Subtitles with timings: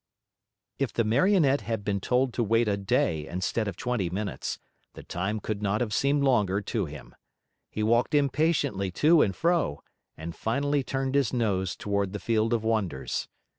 [0.79, 4.57] If the Marionette had been told to wait a day instead of twenty minutes,
[4.93, 7.13] the time could not have seemed longer to him.
[7.69, 9.83] He walked impatiently to and fro
[10.17, 13.27] and finally turned his nose toward the Field of Wonders.